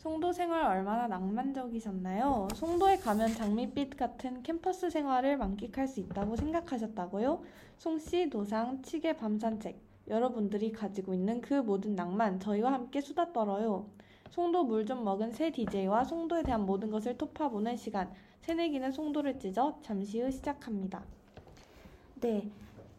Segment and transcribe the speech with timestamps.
[0.00, 2.48] 송도 생활 얼마나 낭만적이셨나요?
[2.54, 7.42] 송도에 가면 장밋빛 같은 캠퍼스 생활을 만끽할 수 있다고 생각하셨다고요?
[7.76, 9.78] 송씨, 노상, 치계 밤 산책.
[10.08, 13.90] 여러분들이 가지고 있는 그 모든 낭만 저희와 함께 수다 떨어요.
[14.30, 18.10] 송도 물 좀 먹은 새 DJ와 송도에 대한 모든 것을 토파보는 시간.
[18.40, 21.02] 새내기는 송도를 찢어 잠시 후 시작합니다.
[22.22, 22.50] 네.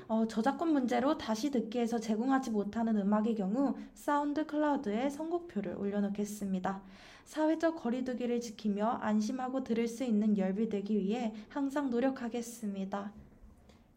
[0.07, 6.83] 어, 저작권 문제로 다시 듣기에서 제공하지 못하는 음악의 경우 SoundCloud에 선곡표를 올려놓겠습니다.
[7.29, 13.13] 사회적 거리두기를 지키며 안심하고 들을 수 있는 열비 되기 위해 항상 노력하겠습니다.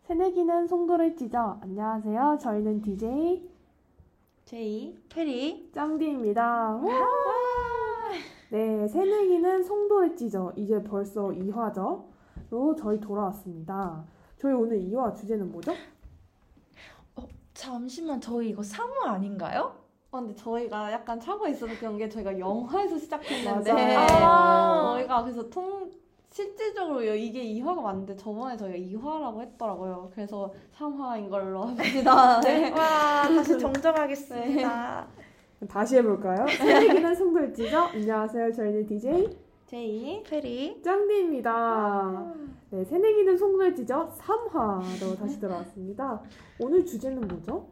[0.01, 1.57] 새내기는 송도를 찢어.
[1.61, 2.39] 안녕하세요.
[2.41, 3.49] 저희는 DJ
[4.43, 6.81] 제이, 페리, 짱디입니다.
[8.51, 10.51] 네, 새내기는 송도를 찢어.
[10.57, 12.03] 이제 벌써 2화죠.
[12.49, 14.03] 로 저희 돌아왔습니다.
[14.35, 15.71] 저희 오늘 2화 주제는 뭐죠?
[17.53, 19.80] 잠시만 저희 이거 3화 아닌가요?
[20.11, 23.95] 어, 근데 저희가 약간 차고 있어서 그런 게 저희가 영화에서 시작했는데.
[23.95, 24.93] 아.
[24.93, 25.89] 저희가 그래서 통
[26.29, 30.11] 실질적으로 이게 2화가 맞는데 저번에 저희가 2화라고 했더라고요.
[30.13, 32.39] 그래서 3화인 걸로 합니다.
[32.43, 32.71] 네.
[32.71, 35.07] 와 다시 정정하겠습니다.
[35.69, 36.45] 다시 해볼까요?
[36.47, 37.83] 새내기는 송도를 찢어.
[37.87, 38.51] 안녕하세요.
[38.51, 39.37] 저희는 DJ
[39.67, 42.33] 제이 페리, 짱디입니다.
[42.71, 43.37] 네, 새내기는
[43.75, 46.21] 찢어 3화로 다시 돌아왔습니다.
[46.59, 47.67] 오늘 주제는 뭐죠?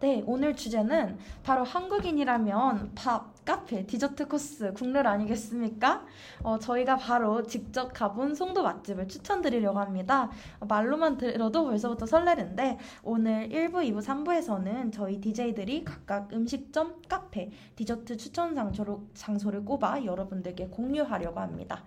[0.00, 6.06] 네, 오늘 주제는 바로 한국인이라면 밥, 카페, 디저트 코스 국룰 아니겠습니까?
[6.42, 10.30] 어, 저희가 바로 직접 가본 송도 맛집을 추천드리려고 합니다.
[10.58, 18.16] 어, 말로만 들어도 벌써부터 설레는데 오늘 1부, 2부, 3부에서는 저희 DJ들이 각각 음식점, 카페, 디저트
[18.16, 21.84] 추천 장소로, 장소를 꼽아 여러분들께 공유하려고 합니다.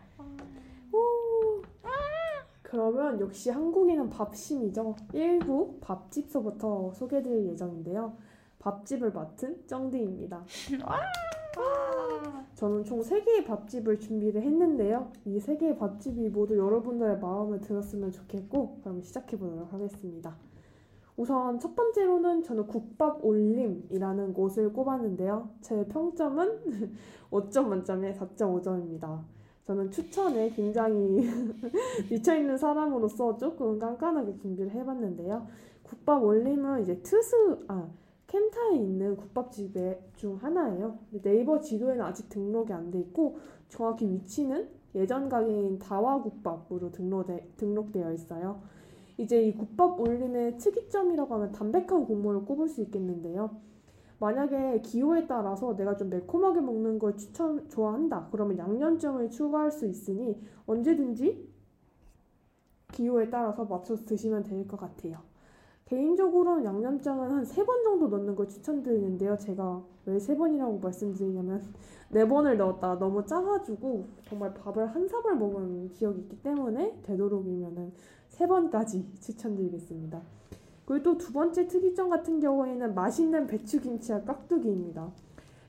[2.74, 4.96] 그러면 역시 한국인은 밥심이죠.
[5.14, 8.18] 1부 밥집서부터 소개해드릴 예정인데요.
[8.58, 10.44] 밥집을 맡은 쩡디입니다.
[12.56, 15.12] 저는 총 3개의 밥집을 준비를 했는데요.
[15.24, 20.36] 이 3개의 밥집이 모두 여러분들의 마음을 들었으면 좋겠고 그럼 시작해 보도록 하겠습니다.
[21.16, 25.48] 우선 첫 번째로는 저는 국밥 올림이라는 곳을 꼽았는데요.
[25.62, 26.98] 제 평점은
[27.30, 29.22] 5점 만점에 4.5점입니다.
[29.66, 31.22] 저는 추천에 굉장히
[32.12, 35.48] 미쳐있는 사람으로서 조금 깐깐하게 준비를 해봤는데요.
[35.84, 37.36] 국밥 올림은 이제 트스,
[37.68, 37.88] 아,
[38.28, 39.74] 캠타에 있는 국밥집
[40.16, 40.98] 중 하나예요.
[41.22, 43.38] 네이버 지도에는 아직 등록이 안 돼 있고
[43.70, 48.62] 정확히 위치는 예전 가게인 다와국밥으로 등록되, 등록되어 있어요.
[49.18, 53.52] 이제 이 국밥 올림의 특이점이라고 하면 담백한 국물을 꼽을 수 있겠는데요.
[54.24, 58.30] 만약에 기호에 따라서 내가 좀 매콤하게 먹는 걸 추천 좋아한다.
[58.32, 61.50] 그러면 양념장을 추가할 수 있으니 언제든지
[62.94, 65.18] 기호에 따라서 맞춰서 드시면 될 것 같아요.
[65.86, 69.38] 개인적으로는 양념장은 한 세 번 정도 넣는 걸 추천드리는데요.
[69.38, 71.62] 제가 왜 세 번이라고 말씀드리냐면
[72.10, 77.92] 네 번을 넣었다 너무 짜가지고 정말 밥을 한 사발 먹은 기억이 있기 때문에 되도록이면은
[78.30, 80.22] 세 번까지 추천드리겠습니다.
[80.86, 85.12] 그리고 또 두 번째 특이점 같은 경우에는 맛있는 배추김치와 깍두기입니다.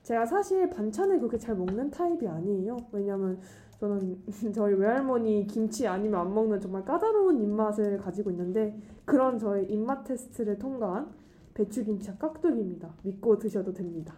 [0.03, 2.77] 제가 사실 반찬을 그렇게 잘 먹는 타입이 아니에요.
[2.93, 3.39] 왜냐면
[3.79, 4.23] 저는
[4.55, 10.59] 저희 외할머니 김치 아니면 안 먹는 정말 까다로운 입맛을 가지고 있는데 그런 저의 입맛 테스트를
[10.59, 11.13] 통과한
[11.55, 12.93] 배추김치와 깍두기입니다.
[13.03, 14.15] 믿고 드셔도 됩니다.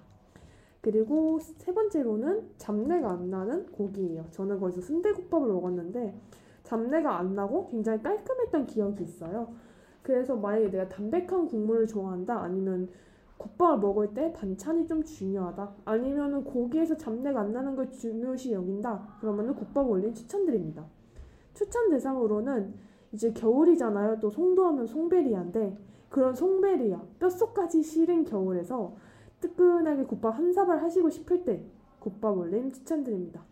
[0.80, 4.26] 그리고 세 번째로는 잡내가 안 나는 고기예요.
[4.30, 6.14] 저는 거기서 순대국밥을 먹었는데
[6.62, 9.52] 잡내가 안 나고 굉장히 깔끔했던 기억이 있어요.
[10.06, 12.38] 그래서 만약에 내가 담백한 국물을 좋아한다?
[12.38, 12.88] 아니면
[13.38, 15.74] 국밥을 먹을 때 반찬이 좀 중요하다?
[15.84, 19.16] 아니면은 고기에서 잡내가 안 나는 걸 중요시 여긴다?
[19.20, 20.86] 그러면은 국밥 올림 추천드립니다.
[21.54, 22.72] 추천 대상으로는
[23.10, 24.20] 이제 겨울이잖아요.
[24.20, 25.76] 또 송도하면 송베리아인데
[26.08, 28.94] 그런 송베리아 뼛속까지 시린 겨울에서
[29.40, 31.64] 뜨끈하게 국밥 한 사발 하시고 싶을 때
[31.98, 33.42] 국밥 올림 추천드립니다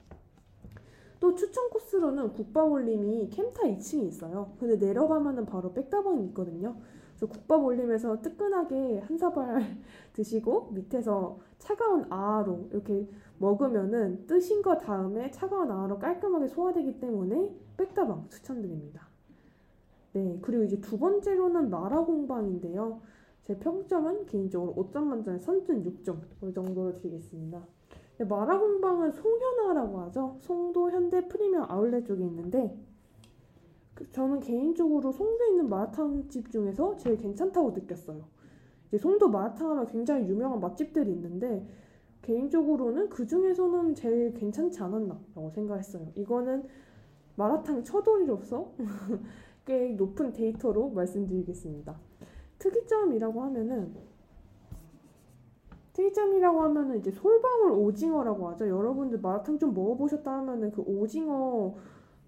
[1.20, 4.52] 또 추천 코스로는 국밥 올림이 캠타 2층에 있어요.
[4.58, 6.76] 근데 내려가면은 바로 백다방이 있거든요.
[7.14, 9.62] 그래서 국밥 올림에서 뜨끈하게 한 사발
[10.12, 13.08] 드시고 밑에서 차가운 아아로 이렇게
[13.38, 19.08] 먹으면은 뜨신 거 다음에 차가운 아아로 깔끔하게 소화되기 때문에 백다방 추천드립니다.
[20.12, 23.00] 네, 그리고 이제 두 번째로는 마라공방인데요.
[23.44, 27.62] 제 평점은 개인적으로 5점 만점에 선준 6점 그 정도로 드리겠습니다.
[28.18, 30.36] 네, 마라 공방은 송현아라고 하죠.
[30.40, 32.76] 송도 현대 프리미엄 아울렛 쪽에 있는데
[33.94, 38.24] 그- 저는 개인적으로 송도에 있는 마라탕집 중에서 제일 괜찮다고 느꼈어요.
[38.88, 41.66] 이제 송도 마라탕 하면 굉장히 유명한 맛집들이 있는데
[42.22, 46.08] 개인적으로는 그 중에서는 제일 괜찮지 않았나라고 생각했어요.
[46.14, 46.64] 이거는
[47.36, 48.72] 마라탕 처돌이로서
[49.66, 51.98] 꽤 높은 데이터로 말씀드리겠습니다.
[52.58, 53.94] 특이점이라고 하면은
[55.94, 58.68] 특이점이라고 하면은 이제 솔방울 오징어라고 하죠.
[58.68, 61.74] 여러분들 마라탕 좀 먹어보셨다 하면은 그 오징어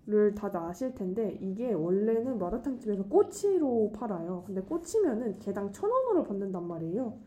[0.08, 4.44] 를 다들 아실 텐데 이게 원래는 마라탕 집에서 꼬치로 팔아요.
[4.46, 7.18] 근데 꼬치면은 개당 천 원으로 받는단 말이에요.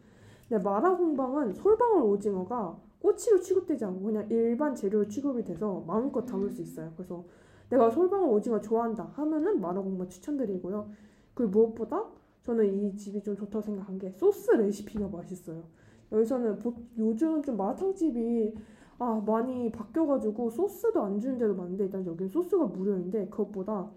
[0.48, 6.62] 근데 마라공방은 솔방울 오징어가 꼬치로 취급되지 않고 그냥 일반 재료로 취급이 돼서 마음껏 담을 수
[6.62, 6.94] 있어요.
[6.96, 7.26] 그래서
[7.70, 10.90] 내가 솔방울 오징어 좋아한다 하면은 마라공방 추천드리고요.
[11.34, 12.06] 그리고 무엇보다
[12.44, 15.64] 저는 이 집이 좀 좋다고 생각한 게 소스 레시피가 맛있어요.
[16.12, 18.54] 여기서는 보- 요즘 좀 마라탕집이
[19.00, 23.90] 아 많이 바뀌어가지고 소스도 안 주는 데도 많은데 일단 여기는 소스가 무료인데 그것보다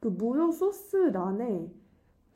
[0.00, 1.70] 그 무료 소스란에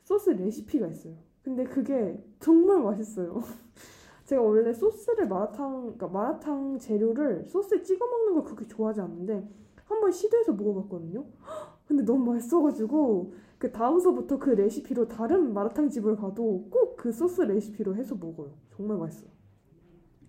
[0.03, 1.15] 소스 레시피가 있어요.
[1.43, 3.41] 근데 그게 정말 맛있어요.
[4.25, 9.47] 제가 원래 소스를 마라탕 그러니까 마라탕 재료를 소스에 찍어 먹는 걸 그렇게 좋아하지 않는데
[9.85, 11.25] 한 번 시도해서 먹어봤거든요.
[11.87, 17.95] 근데 너무 맛있어가지고 그 다음서부터 그 레시피로 다른 마라탕 집을 가도 꼭 그 소스 레시피로
[17.95, 18.51] 해서 먹어요.
[18.75, 19.29] 정말 맛있어요.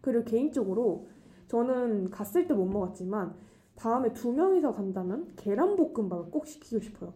[0.03, 1.09] 그리고 개인적으로
[1.49, 3.35] 저는 갔을 때 못 먹었지만
[3.75, 7.15] 다음에 두 명이서 간다면 계란볶음밥을 꼭 시키고 싶어요.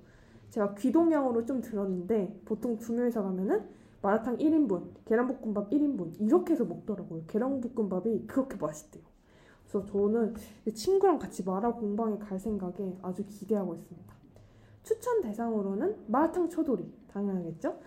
[0.50, 3.68] 제가 귀동량으로 좀 들었는데 보통 두 명이서 가면은
[4.00, 7.24] 마라탕 1인분, 계란볶음밥 1인분 이렇게 해서 먹더라고요.
[7.26, 9.04] 계란볶음밥이 그렇게 맛있대요.
[9.68, 10.34] 그래서 저는
[10.74, 14.14] 친구랑 같이 마라 공방에 갈 생각에 아주 기대하고 있습니다.
[14.82, 17.78] 추천 대상으로는 마라탕 초돌이 당연하겠죠?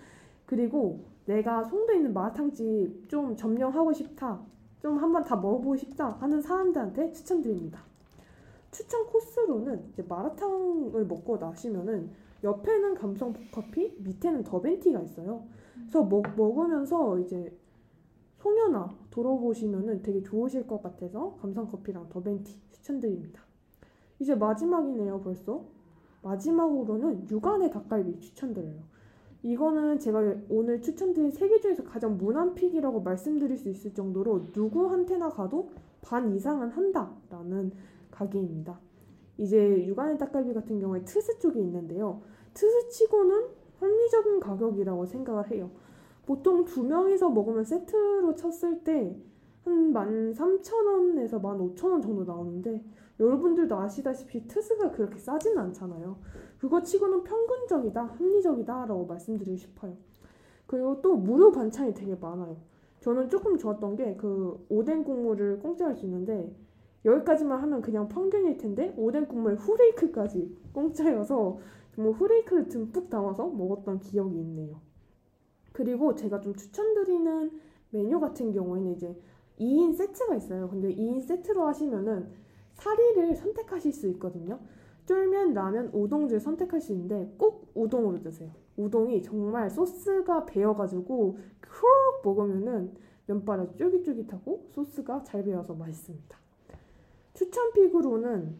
[0.45, 4.42] 그리고 내가 송도에 있는 마라탕집 좀 점령하고 싶다,
[4.80, 7.83] 좀 한번 다 먹어보고 싶다 하는 사람들한테 추천드립니다.
[8.71, 12.12] 추천 코스로는 이제 마라탕을 먹고 나시면은
[12.44, 15.44] 옆에는 감성 커피, 밑에는 더벤티가 있어요.
[15.74, 17.57] 그래서 먹, 먹으면서 이제
[18.38, 23.41] 송연아 돌아보시면은 되게 좋으실 것 같아서 감성 커피랑 더벤티 추천드립니다.
[24.19, 25.65] 이제 마지막이네요, 벌써.
[26.25, 28.81] 마지막으로는 유가네 닭갈비 추천드려요.
[29.44, 35.30] 이거는 제가 오늘 추천드린 세 개 중에서 가장 무난 pick이라고 말씀드릴 수 있을 정도로 누구한테나
[35.30, 35.69] 가도
[36.01, 37.72] 반 이상은 한다라는
[38.10, 38.80] 가게입니다.
[39.38, 42.22] 이제 유가네 닭갈비 같은 경우에 트스 쪽에 있는데요.
[42.56, 43.45] 트스 치고는
[43.80, 45.69] 합리적인 가격이라고 생각을 해요.
[46.25, 49.16] 보통 두 명이서 먹으면 세트로 쳤을 때
[49.65, 52.83] 한 13,000원에서 15,000원 정도 나오는데
[53.19, 56.17] 여러분들도 아시다시피 트스가 그렇게 싸진 않잖아요.
[56.59, 59.95] 그거 치고는 평균적이다, 합리적이다 라고 말씀드리고 싶어요.
[60.67, 62.57] 그리고 또 무료 반찬이 되게 많아요.
[63.01, 66.56] 저는 조금 좋았던 게 그 오뎅 국물을 공짜로 주는데
[67.03, 71.59] 여기까지만 하면 그냥 평균일 텐데 오뎅 국물 후레이크까지 공짜여서
[71.95, 74.79] 정말 후레이크를 듬뿍 담아서 먹었던 기억이 있네요.
[75.71, 77.51] 그리고 제가 좀 추천드리는
[77.91, 79.15] 메뉴 같은 경우에는 이제
[79.60, 80.69] 2인 세트가 있어요.
[80.69, 82.30] 근데 2인 세트로 하시면은
[82.74, 84.60] 사리를 선택하실 수 있거든요.
[85.06, 88.52] 쫄면, 라면, 우동들 선택할 수 있는데 꼭 우동으로 드세요.
[88.75, 92.94] 우동이 정말 소스가 배어가지고 후룩 먹으면은
[93.28, 96.38] 면발이 쫄깃쫄깃하고 소스가 잘 배어서 맛있습니다.
[97.34, 98.56] 추천 픽으로는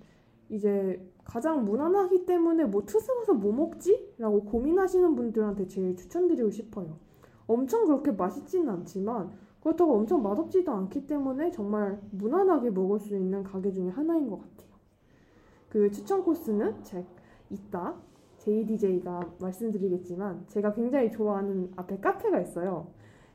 [0.50, 4.14] 이제 가장 무난하기 때문에 뭐 투스 가서 뭐 먹지?
[4.18, 6.98] 라고 고민하시는 분들한테 제일 추천드리고 싶어요.
[7.48, 9.32] 엄청 그렇게 맛있지는 않지만
[9.66, 14.70] 그렇다고 엄청 맛없지도 않기 때문에 정말 무난하게 먹을 수 있는 가게 중에 하나인 것 같아요.
[15.70, 17.04] 그 추천 코스는 제
[17.50, 17.96] 이따
[18.38, 22.92] JDJ가 말씀드리겠지만 제가 굉장히 좋아하는 앞에 카페가 있어요.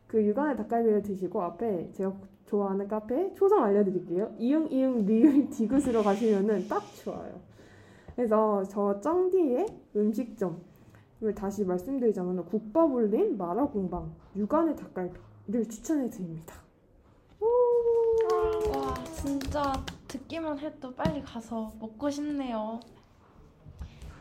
[0.06, 2.14] 그 육안의 닭갈비를 드시고 앞에 제가
[2.46, 4.36] 좋아하는 카페 초성 알려드릴게요.
[4.38, 7.40] 이응 이응 리을 디귿으로 가시면은 딱 좋아요.
[8.14, 10.54] 그래서 저 쩡디의 음식점을
[11.34, 16.54] 다시 말씀드리자면 국밥 올린 마라공방 육안의 닭갈비 를 추천해 드립니다.
[18.72, 19.72] 와 진짜
[20.06, 22.78] 듣기만 해도 빨리 가서 먹고 싶네요.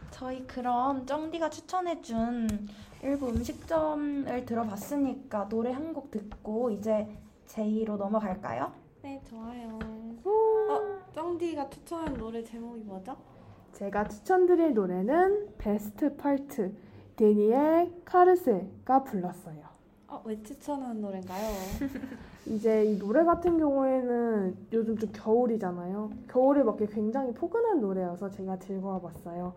[0.09, 2.67] 저희 그럼 쩡디가 추천해준
[3.03, 7.07] 일부 음식점을 들어봤으니까 노래 한 곡 듣고 이제
[7.45, 8.71] 제이로 넘어갈까요?
[9.03, 9.77] 네, 좋아요.
[10.25, 13.15] 어, 쩡디가 추천한 노래 제목이 뭐죠?
[13.73, 16.75] 제가 추천드릴 노래는 베스트 파트
[17.15, 19.68] 데니엘 카르세가 불렀어요.
[20.09, 21.45] 어, 왜 추천한 노래인가요?
[22.47, 26.09] 이제 이 노래 같은 경우에는 요즘 좀 겨울이잖아요.
[26.27, 29.53] 겨울에 맞게 굉장히 포근한 노래여서 제가 들고 와봤어요.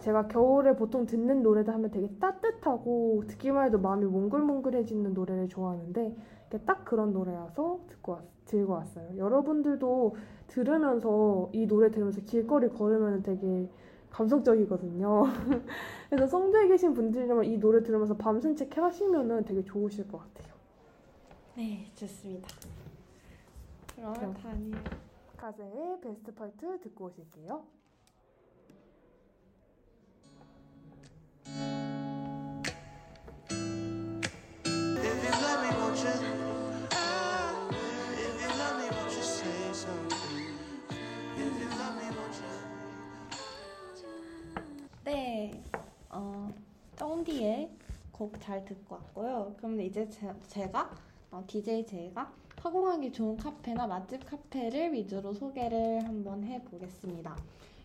[0.00, 6.16] 제가 겨울에 보통 듣는 노래도 하면 되게 따뜻하고 듣기만 해도 마음이 몽글몽글해지는 노래를 좋아하는데
[6.64, 9.18] 딱 그런 노래여서 듣고 왔, 들고 왔어요.
[9.18, 13.68] 여러분들도 들으면서 이 노래 들으면서 길거리 걸으면 되게
[14.14, 15.24] 감성적이거든요.
[16.08, 20.54] 그래서 송도에 계신 분들이라면 이 노래 들으면서 밤 산책 해가시면은 되게 좋으실 것 같아요.
[21.56, 22.48] 네, 좋습니다.
[23.96, 24.34] 그럼.
[24.34, 24.72] 다니
[25.36, 27.64] 가세의 베스트 파트 듣고 오실게요.
[47.04, 47.70] 쩡디의
[48.12, 49.54] 곡 잘 듣고 왔고요.
[49.58, 50.90] 그럼 이제 제, 제 가
[51.30, 57.36] 어, DJ 제가 카공하기 좋은 카페나 맛집 카페를 위주로 소개를 한번 해보겠습니다.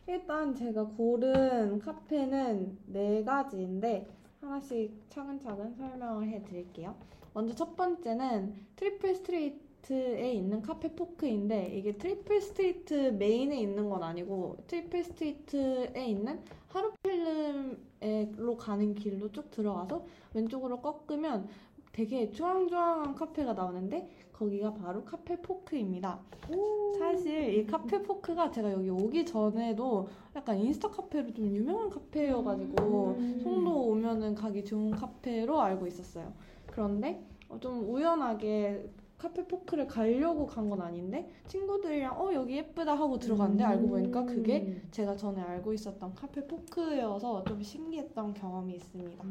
[0.07, 4.07] 일단 제가 고른 카페는 네 가지인데
[4.39, 6.95] 하나씩 차근차근 설명을 해드릴게요.
[7.33, 14.63] 먼저 첫 번째는 트리플 스트리트에 있는 카페 포크인데 이게 트리플 스트리트 메인에 있는 건 아니고
[14.67, 21.47] 트리플 스트리트에 있는 하루 필름으로 가는 길로 쭉 들어가서 왼쪽으로 꺾으면
[21.91, 26.19] 되게 쭈앙쭈앙한 카페가 나오는데 거기가 바로 카페 포크입니다.
[26.97, 33.39] 사실 이 카페 포크가 제가 여기 오기 전에도 약간 인스타 카페로 좀 유명한 카페여가지고 음.
[33.43, 36.31] 송도 오면은 가기 좋은 카페로 알고 있었어요.
[36.67, 43.19] 그런데 어, 좀 우연하게 카페 포크를 가려고 간 건 아닌데 친구들이랑 어 여기 예쁘다 하고
[43.19, 44.87] 들어갔는데 알고 보니까 그게 음.
[44.91, 49.25] 제가 전에 알고 있었던 카페 포크여서 좀 신기했던 경험이 있습니다.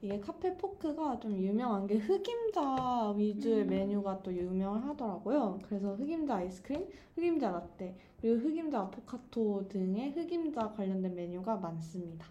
[0.00, 5.58] 이게 카페 포크가 좀 유명한 게 흑임자 위주의 메뉴가 또 유명하더라고요.
[5.66, 6.86] 그래서 흑임자 아이스크림,
[7.16, 12.26] 흑임자 라떼, 그리고 흑임자 아포카토 등의 흑임자 관련된 메뉴가 많습니다.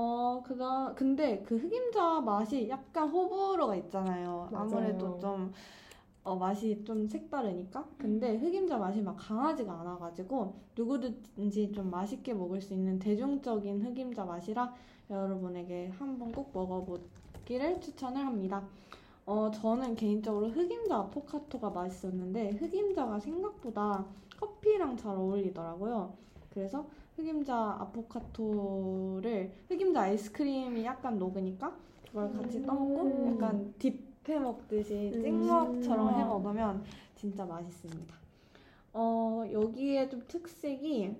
[0.00, 4.48] 어, 그다 근데 그 흑임자 맛이 약간 호불호가 있잖아요.
[4.50, 4.64] 맞아요.
[4.64, 5.52] 아무래도 좀
[6.24, 7.86] 어, 맛이 좀 색다르니까.
[7.98, 14.74] 근데 흑임자 맛이 막 강하지가 않아가지고 누구든지 좀 맛있게 먹을 수 있는 대중적인 흑임자 맛이라
[15.10, 18.62] 여러분에게 한번 꼭 먹어보기를 추천을 합니다.
[19.26, 24.06] 어, 저는 개인적으로 흑임자 아포카토가 맛있었는데 흑임자가 생각보다
[24.38, 26.14] 커피랑 잘 어울리더라고요.
[26.54, 26.86] 그래서
[27.20, 33.34] 흑임자 아포카토를 흑임자 아이스크림이 약간 녹으니까 그걸 같이 떠먹고 음.
[33.34, 35.22] 약간 딥해 먹듯이 음.
[35.22, 36.82] 찍먹처럼 해 먹으면
[37.14, 38.14] 진짜 맛있습니다.
[38.94, 41.14] 어, 여기에 좀 특색이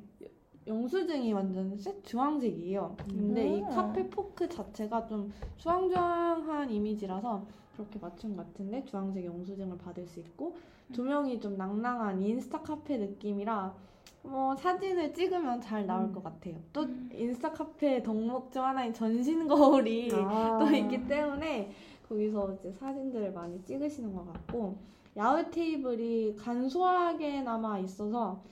[0.67, 2.97] 영수증이 완전 색 주황색이에요.
[3.09, 3.69] 근데 이 음.
[3.69, 10.57] 카페 포크 자체가 좀 주황주황한 이미지라서 그렇게 맞춘 것 같은데 주황색 영수증을 받을 수 있고
[10.93, 13.75] 조명이 좀 낭낭한 인스타 카페 느낌이라
[14.23, 16.13] 뭐 사진을 찍으면 잘 나올 음.
[16.13, 16.55] 것 같아요.
[16.73, 20.59] 또 인스타 카페 덕목 중 하나인 전신 거울이 아.
[20.59, 21.71] 또 있기 때문에
[22.09, 24.77] 거기서 이제 사진들을 많이 찍으시는 것 같고
[25.17, 28.43] 야외 테이블이 간소하게나마 있어서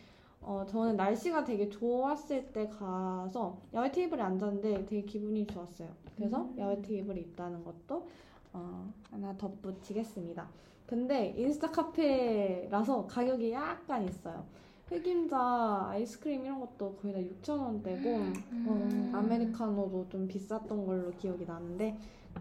[0.40, 5.88] 어, 저는 날씨가 되게 좋았을 때 가서 야외 테이블에 앉았는데 되게 기분이 좋았어요.
[6.16, 6.56] 그래서 음.
[6.58, 8.08] 야외 테이블이 있다는 것도
[8.52, 10.48] 어, 하나 덧붙이겠습니다.
[10.86, 14.44] 근데 인스타 카페라서 가격이 약간 있어요.
[14.90, 18.06] 흑임자 아이스크림 이런 것도 거의 다 6,000원대고
[18.52, 19.12] 음.
[19.14, 21.96] 아메리카노도 좀 비쌌던 걸로 기억이 나는데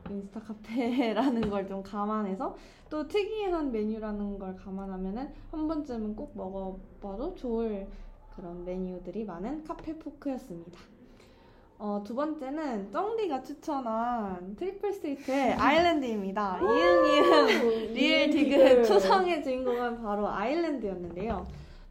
[0.09, 2.55] 인스타 카페라는 걸 좀 감안해서
[2.89, 7.87] 또 특이한 메뉴라는 걸 감안하면은 한 번쯤은 꼭 먹어봐도 좋을
[8.35, 10.79] 그런 메뉴들이 많은 카페 포크였습니다.
[11.79, 16.59] 어, 두 번째는 쩡디가 추천한 트리플 스트리트의 아일랜드입니다.
[16.61, 21.45] 이응 이응 리을 디귿 초성의 주인공은 바로 아일랜드였는데요.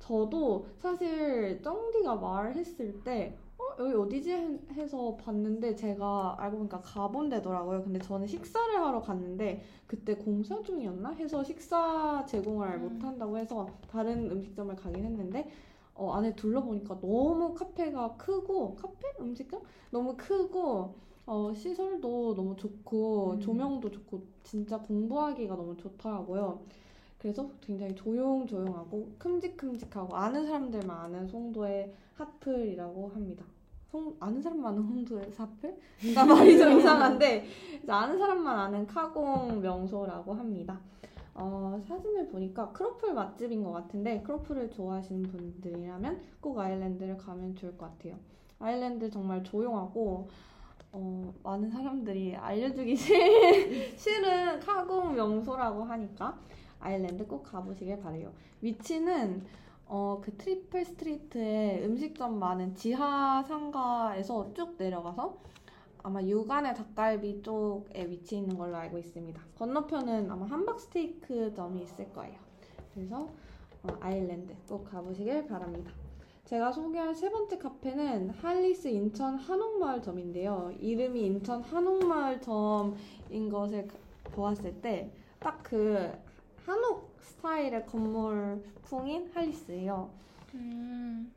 [0.06, 7.28] 저도 사실 쩡디가 말했을 때 어, 여기 어디지 해- 해서 봤는데 제가 알고 보니까 가본
[7.28, 7.82] 데더라고요.
[7.82, 14.76] 근데 저는 식사를 하러 갔는데 그때 공사 중이었나 해서 식사 제공을 못한다고 해서 다른 음식점을
[14.76, 15.48] 가긴 했는데
[15.94, 20.94] 어, 안에 둘러보니까 너무 카페가 크고 카페 음식점 너무 크고
[21.24, 23.40] 어, 시설도 너무 좋고 음.
[23.40, 26.60] 조명도 좋고 진짜 공부하기가 너무 좋더라고요.
[27.18, 33.44] 그래서 굉장히 조용조용하고 큼직큼직하고 아는 사람들만 아는 송도의 핫플이라고 합니다.
[33.90, 35.76] 송, 아는 사람만 아는 송도의 핫플?
[36.00, 37.46] 그러니까 말이 좀 이상한데
[37.88, 40.80] 아는 사람만 아는 카공 명소라고 합니다.
[41.34, 47.86] 어, 사진을 보니까 크로플 맛집인 것 같은데 크로플을 좋아하시는 분들이라면 꼭 아일랜드를 가면 좋을 것
[47.86, 48.18] 같아요.
[48.58, 50.28] 아일랜드 정말 조용하고
[50.92, 56.38] 어, 많은 사람들이 알려주기 싫, 싫은 카공 명소라고 하니까
[56.80, 58.32] 아일랜드 꼭 가보시길 바래요.
[58.60, 59.42] 위치는
[59.88, 65.36] 어, 그 트리플 스트리트에 음식점 많은 지하 상가에서 쭉 내려가서
[66.02, 69.40] 아마 유가네 닭갈비 쪽에 위치해 있는 걸로 알고 있습니다.
[69.58, 72.38] 건너편은 아마 함박 스테이크점이 있을 거예요.
[72.94, 73.28] 그래서
[73.82, 75.90] 어, 아일랜드 꼭 가보시길 바랍니다.
[76.44, 80.72] 제가 소개할 세 번째 카페는 할리스 인천 한옥마을점인데요.
[80.80, 83.94] 이름이 인천 한옥마을점인 것을 가-
[84.32, 86.10] 보았을 때 딱 그
[86.66, 90.10] 한옥 스타일의 건물풍인 할리스예요.
[90.54, 91.32] 음.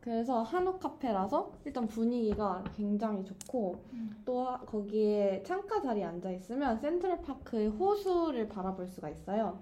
[0.00, 4.22] 그래서 한옥 카페라서 일단 분위기가 굉장히 좋고 음.
[4.24, 9.58] 또 하- 거기에 창가 자리에 앉아 있으면 센트럴파크의 호수를 바라볼 수가 있어요.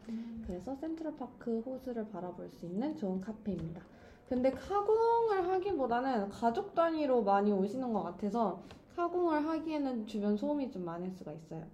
[0.47, 3.81] 그래서 센트럴파크 호수를 바라볼 수 있는 좋은 카페입니다.
[4.29, 8.61] 근데 카공을 하기보다는 가족 단위로 많이 오시는 것 같아서
[8.95, 11.65] 카공을 하기에는 주변 소음이 좀 많을 수가 있어요.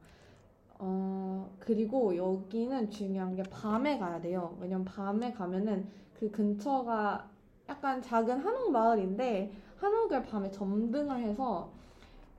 [0.82, 4.56] 어, 그리고 여기는 중요한 게 밤에 가야 돼요.
[4.60, 7.28] 왜냐면 밤에 가면은 그 근처가
[7.68, 11.70] 약간 작은 한옥 마을인데 한옥을 밤에 점등을 해서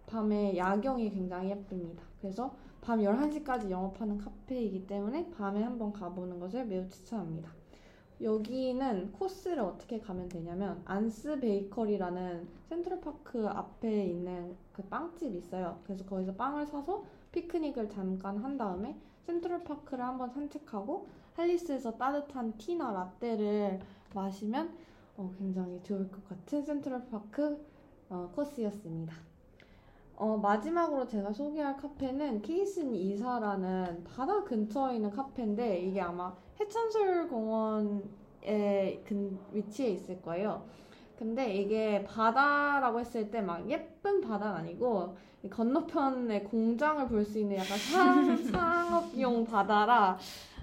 [0.08, 2.04] 밤에 야경이 굉장히 예쁩니다.
[2.20, 7.52] 그래서 밤 11시까지 영업하는 카페이기 때문에 밤에 한번 가보는 것을 매우 추천합니다.
[8.22, 15.80] 여기는 코스를 어떻게 가면 되냐면 안스 베이커리라는 센트럴파크 앞에 있는 그 빵집이 있어요.
[15.84, 18.96] 그래서 거기서 빵을 사서 피크닉을 잠깐 한 다음에
[19.26, 23.80] 센트럴파크를 한번 산책하고 할리스에서 따뜻한 티나 라떼를
[24.14, 24.76] 마시면
[25.18, 27.66] 어, 굉장히 좋을 것 같은 센트럴파크
[28.10, 29.16] 어, 코스였습니다.
[30.16, 39.02] 어, 마지막으로 제가 소개할 카페는 케이슨 이사라는 바다 근처에 있는 카페인데 이게 아마 해천술 공원에
[39.06, 40.64] 근 위치에 있을 거예요.
[41.22, 47.58] 근데 이게 바다라고 했을 때 막 예쁜 바다는 아니고 이 건너편에 공장을 볼 수 있는
[47.58, 50.18] 약간 상, 상업용 바다라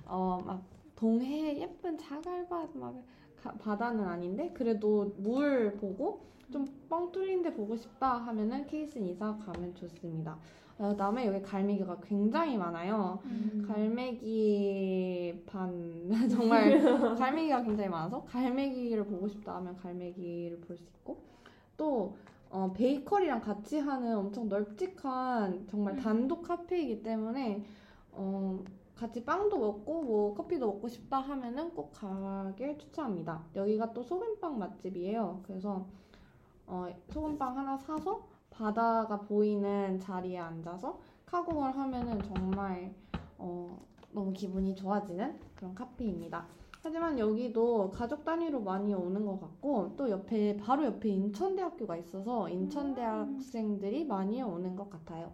[0.07, 0.61] 어 막
[0.97, 2.93] 동해 예쁜 자갈밭 막
[3.41, 9.37] 가- 바다는 아닌데 그래도 물 보고 좀 뻥 뚫린 데 보고 싶다 하면은 케이슨 이사
[9.37, 10.37] 가면 좋습니다.
[10.79, 13.19] 어, 그다음에 여기 갈매기가 굉장히 많아요.
[13.25, 13.65] 음.
[13.67, 16.79] 갈매기 반 정말
[17.19, 21.19] 갈매기가 굉장히 많아서 갈매기를 보고 싶다 하면 갈매기를 볼 수 있고
[21.77, 22.17] 또
[22.51, 25.99] 어, 베이커리랑 같이 하는 엄청 널찍한 정말 음.
[26.01, 27.65] 단독 카페이기 때문에
[28.13, 28.59] 어,
[28.97, 33.45] 같이 빵도 먹고 뭐 커피도 먹고 싶다 하면은 꼭 가길 추천합니다.
[33.55, 35.41] 여기가 또 소금빵 맛집이에요.
[35.47, 35.87] 그래서
[36.67, 38.27] 어, 소금빵 하나 사서
[38.59, 42.93] 바다가 보이는 자리에 앉아서 카공을 하면은 정말
[43.39, 43.79] 어,
[44.13, 46.45] 너무 기분이 좋아지는 그런 카페입니다.
[46.83, 54.07] 하지만 여기도 가족 단위로 많이 오는 것 같고 또 옆에 바로 옆에 인천대학교가 있어서 인천대학생들이
[54.07, 55.31] 많이 오는 것 같아요.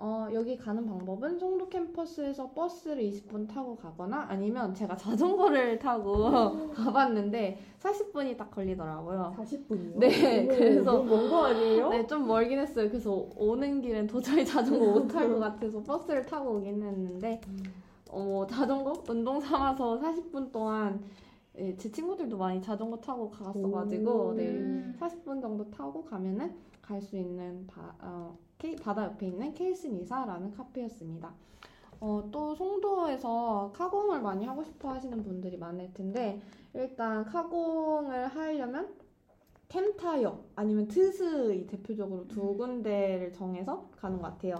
[0.00, 7.58] 어, 여기 가는 방법은 송도 캠퍼스에서 버스를 20분 타고 가거나 아니면 제가 자전거를 타고 가봤는데
[7.80, 9.34] 40분이 딱 걸리더라고요.
[9.36, 9.98] 40분이요?
[9.98, 11.88] 네, 그래서- 먼거 아니에요?
[11.88, 12.88] 네, 좀 멀긴 했어요.
[12.88, 17.40] 그래서 오는 길엔 도저히 자전거 못 탈 것 같아서 버스를 타고 오긴 했는데,
[18.10, 21.02] 어, 자전거 운동 삼아서 40분 동안
[21.58, 24.32] 예, 제 친구들도 많이 자전거 타고 갔어가지고, 오.
[24.34, 24.96] 네, 음.
[25.00, 30.50] 40분 정도 타고 가면은 갈 수 있는 바, 어, 케이, 바다 옆에 있는 케이스 니사라는
[30.52, 31.32] 카페였습니다.
[32.00, 36.40] 어, 또 송도에서 카공을 많이 하고 싶어 하시는 분들이 많을 텐데
[36.74, 38.94] 일단 카공을 하려면
[39.68, 44.54] 캠타역 아니면 트스이 대표적으로 두 군데를 정해서 가는 것 같아요.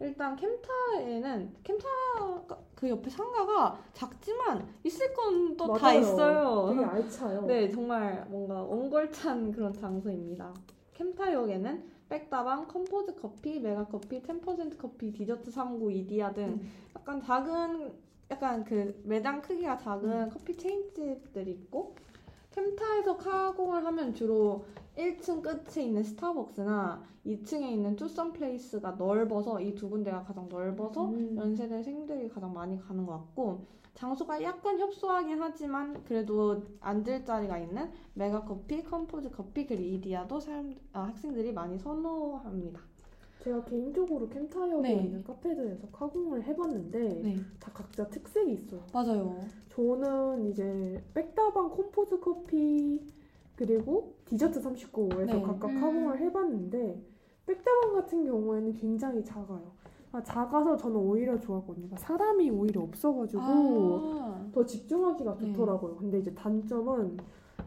[0.00, 1.86] 일단 캠타에는 캠타
[2.74, 5.92] 그 옆에 상가가 작지만 있을 건 또 다.
[5.92, 6.68] 있어요.
[6.70, 7.42] 되게 알차요.
[7.42, 10.52] 네, 정말 뭔가 원골찬 그런 장소입니다.
[10.94, 16.70] 캠타역에는 백다방, 컴포즈 커피, 메가 커피, 10% 커피, 디저트 39, 이디야 등 음.
[16.96, 17.92] 약간 작은
[18.30, 21.94] 약간 그 매장 크기가 작은 커피 체인집들이 있고
[22.50, 24.64] 캠타에서 카공을 하면 주로
[24.96, 31.36] 1층 끝에 있는 스타벅스나 2층에 있는 투썸 플레이스가 넓어서 이 두 군데가 가장 넓어서 음.
[31.36, 38.84] 연세대생들이 가장 많이 가는 것 같고 장소가 약간 협소하긴 하지만 그래도 앉을 자리가 있는 메가커피,
[38.84, 42.80] 컴포즈 커피 그리고 이디야도 사람 아, 학생들이 많이 선호합니다.
[43.40, 45.02] 제가 개인적으로 캠타역에 네.
[45.02, 48.84] 있는 카페들에서 카공을 해봤는데 네, 다 각자 특색이 있어요.
[48.92, 49.40] 맞아요.
[49.70, 53.00] 저는 이제 백다방 콤포즈 커피
[53.56, 55.42] 그리고 디저트 39에서 네.
[55.42, 55.80] 각각 음.
[55.80, 57.02] 카공을 해봤는데
[57.46, 59.72] 백다방 같은 경우에는 굉장히 작아요.
[60.12, 61.86] 아, 작아서 저는 오히려 좋았거든요.
[61.86, 65.52] 그러니까 사람이 오히려 없어가지고 아, 더 집중하기가 네.
[65.52, 65.96] 좋더라고요.
[65.96, 67.18] 근데 이제 단점은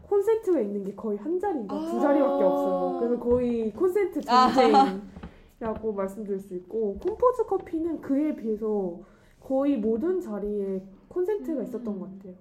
[0.02, 1.86] 콘센트가 있는 게 거의 한 자리인가 아.
[1.86, 2.98] 두 자리밖에 없어요.
[3.00, 4.52] 그래서 거의 콘센트 아.
[4.52, 9.00] 전쟁이라고 말씀드릴 수 있고 콤포즈 커피는 그에 비해서
[9.40, 11.64] 거의 모든 자리에 콘센트가 음.
[11.64, 12.34] 있었던 것 같아요.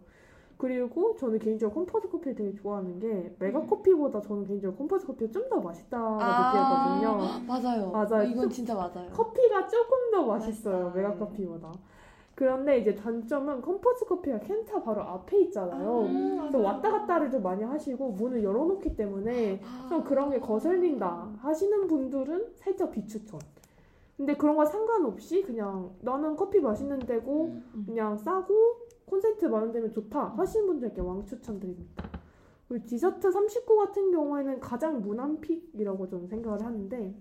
[0.63, 3.67] 그리고 저는 개인적으로 컴포즈 커피를 되게 좋아하는 게 메가 음.
[3.67, 7.01] 커피보다 저는 개인적으로 컴포즈 커피가 좀 더 맛있다 아.
[7.01, 7.45] 느꼈거든요.
[7.45, 7.91] 맞아요.
[7.91, 8.23] 맞아요.
[8.29, 9.09] 이건 진짜 맞아요.
[9.11, 10.95] 커피가 조금 더 맛있어요 맛있다.
[10.95, 11.69] 메가 커피보다.
[12.33, 16.03] 그런데 이제 단점은 컴포즈 커피가 캠타 바로 앞에 있잖아요.
[16.03, 21.87] 음, 그래서 왔다 갔다를 좀 많이 하시고 문을 열어놓기 때문에 좀 그런 게 거슬린다 하시는
[21.87, 23.37] 분들은 살짝 비추천.
[24.15, 27.83] 근데 그런 거 상관없이 그냥 나는 커피 맛있는 데고 음.
[27.85, 32.03] 그냥 싸고 콘센트 많은 데면 좋다 하시는 분들께 왕추천드립니다.
[32.67, 37.15] 그리고 디저트 39 같은 경우에는 가장 무난 pick이라고 저는 생각을 하는데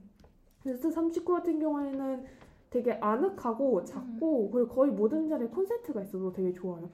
[0.62, 2.24] 디저트 39 같은 경우에는
[2.70, 6.88] 되게 아늑하고 작고 그리고 거의 모든 자리에 콘센트가 있어서 되게 좋아요.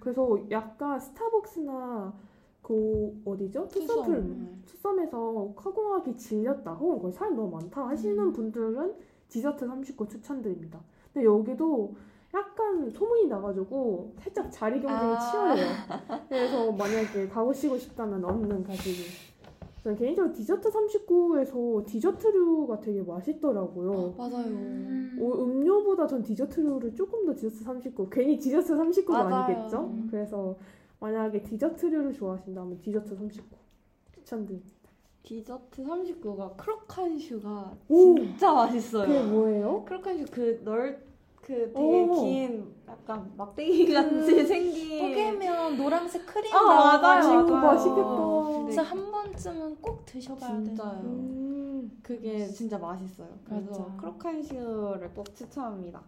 [0.00, 2.12] 그래서 약간 스타벅스나
[2.60, 3.68] 그 어디죠?
[3.68, 4.62] 투썸플 음.
[4.66, 8.32] 투썸에서 카공하기 질렸다 혹은 거기 사람 너무 많다 하시는 음.
[8.32, 8.94] 분들은
[9.28, 10.80] 디저트 39 추천드립니다.
[11.12, 11.94] 근데 여기도
[12.34, 15.18] 약간 소문이 나가지고 살짝 자리 경쟁이 아.
[15.18, 15.66] 치열해요.
[16.28, 19.04] 그래서 만약에 가보시고 싶다면 얼른 가시길.
[19.84, 24.14] 저는 개인적으로 디저트 39에서 디저트류가 되게 맛있더라고요.
[24.16, 24.46] 맞아요.
[25.20, 29.34] 오, 음료보다 전 디저트류를 조금 더 디저트 39 괜히 디저트 39가 맞아요.
[29.34, 29.80] 아니겠죠?
[29.84, 30.08] 음.
[30.10, 30.56] 그래서
[31.00, 33.44] 만약에 디저트류를 좋아하신다면 디저트 39
[34.14, 34.74] 추천드립니다.
[35.22, 38.14] 디저트 39가 크로칸슈가 오!
[38.18, 39.06] 진짜 맛있어요.
[39.06, 39.84] 그게 뭐예요?
[39.84, 41.13] 크로칸슈 그 넓
[41.44, 42.14] 그 되게 오.
[42.24, 47.60] 긴 약간 막대기 같이 생긴 뽀개면 노란색 크림 아, 맞아요, 나와가지고 맞아요.
[47.60, 48.66] 맛있겠다.
[48.68, 50.64] 진짜 한 번쯤은 꼭 드셔봐야 돼요.
[50.64, 51.00] 진짜요.
[51.04, 52.00] 음.
[52.02, 53.28] 그게 진짜 맛있어요.
[53.44, 53.96] 그래서 맞아.
[53.98, 56.00] 크로칸슈를 꼭 추천합니다.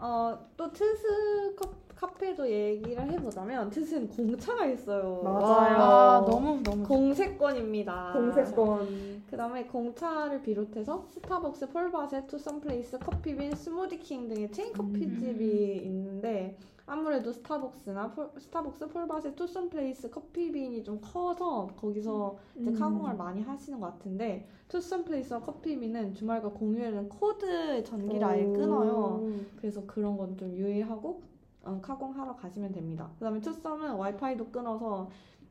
[0.00, 5.20] 어, 또 트스 카, 카페도 얘기를 해보자면 트스는 공차가 있어요.
[5.22, 5.76] 맞아요.
[5.76, 8.12] 아 너무 너무 공세권입니다.
[8.12, 9.22] 공세권.
[9.30, 18.10] 그 다음에 공차를 비롯해서 스타벅스, 폴바셋, 투썸플레이스, 커피빈, 스무디킹 등의 체인 커피집이 있는데 아무래도 스타벅스나
[18.10, 22.78] 폴, 스타벅스, 폴바셋, 투썸 플레이스, 커피빈이 좀 커서 거기서 이제 음.
[22.78, 29.20] 카공을 많이 하시는 것 같은데 투썸 플레이스와 커피빈은 주말과 공휴일은 코드 전기를 아예 끊어요.
[29.22, 29.32] 오.
[29.56, 31.22] 그래서 그런 건 좀 유의하고
[31.62, 33.08] 어, 카공하러 가시면 됩니다.
[33.18, 35.08] 그다음에 투썸은 와이파이도 끊어서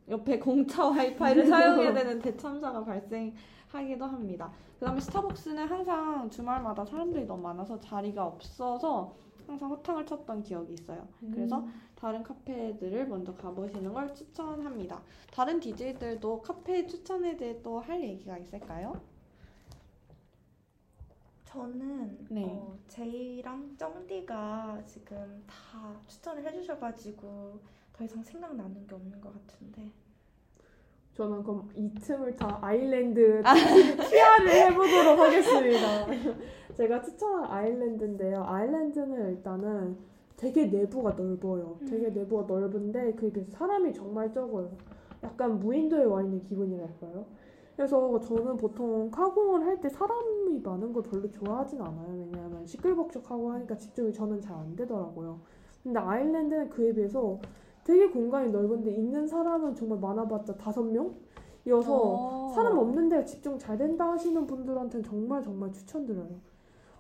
[0.10, 4.52] 옆에 공차 와이파이를 사용해야 되는 대참사가 발생하기도 합니다.
[4.78, 9.16] 그다음에 스타벅스는 항상 주말마다 사람들이 너무 많아서 자리가 없어서
[9.48, 11.08] 항상 호탕을 쳤던 기억이 있어요.
[11.34, 15.02] 그래서 다른 카페들을 먼저 가보시는 걸 추천합니다.
[15.32, 19.00] 다른 DJ들도 카페 추천에 대해 또 할 얘기가 있을까요?
[21.46, 22.46] 저는 네.
[22.46, 27.60] 어, 제이랑 쩡디가 지금 다 추천을 해주셔가지고
[27.94, 29.92] 더 이상 생각나는 게 없는 것 같은데
[31.14, 33.44] 저는 그럼 이 틈을 타 아일랜드
[34.10, 36.08] TR을 해보도록 하겠습니다.
[36.76, 38.44] 제가 추천한 아일랜드인데요.
[38.44, 39.98] 아일랜드는 일단은
[40.38, 41.78] 되게 내부가 넓어요.
[41.88, 44.72] 되게 내부가 넓은데 그에 비해서 사람이 정말 적어요.
[45.24, 47.26] 약간 무인도에 와 있는 기분이랄까요?
[47.76, 52.28] 그래서 저는 보통 카공을 할 때 사람이 많은 걸 별로 좋아하진 않아요.
[52.32, 55.40] 왜냐하면 시끌벅적하고 하니까 집중이 저는 잘 안 되더라고요.
[55.84, 57.40] 근데 아일랜드는 그에 비해서
[57.84, 61.16] 되게 공간이 넓은데 있는 사람은 정말 많아봤자 다섯 명
[61.66, 62.52] 이어서 어.
[62.56, 66.30] 사람 없는데 집중 잘 된다 하시는 분들한테는 정말 정말 추천드려요.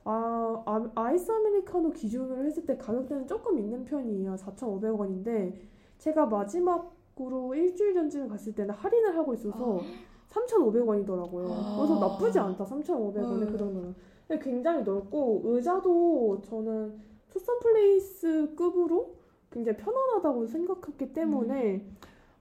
[0.05, 4.35] 아, 아 아이스 아메리카노 기준으로 했을 때 가격대는 조금 있는 편이에요.
[4.35, 5.53] 4,500원인데
[5.97, 9.79] 제가 마지막으로 일주일 전쯤에 갔을 때는 할인을 하고 있어서
[10.29, 11.77] 3,500원이더라고요.
[11.77, 12.65] 그래서 나쁘지 않다.
[12.65, 13.95] 3,500원에 그 정도는.
[14.41, 19.15] 굉장히 넓고 의자도 저는 투썸 플레이스급으로
[19.51, 21.85] 굉장히 편안하다고 생각했기 때문에